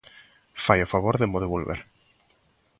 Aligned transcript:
Fai 0.63 0.79
o 0.83 0.91
favor 0.93 1.15
de 1.17 1.29
mo 1.31 1.41
devolver! 1.43 1.79